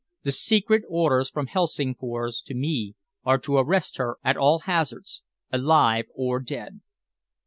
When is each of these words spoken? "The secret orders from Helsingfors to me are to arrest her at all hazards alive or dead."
"The 0.23 0.31
secret 0.31 0.81
orders 0.89 1.29
from 1.29 1.45
Helsingfors 1.45 2.41
to 2.47 2.55
me 2.55 2.95
are 3.23 3.37
to 3.37 3.57
arrest 3.57 3.97
her 3.97 4.17
at 4.23 4.35
all 4.35 4.61
hazards 4.61 5.21
alive 5.51 6.05
or 6.15 6.39
dead." 6.39 6.79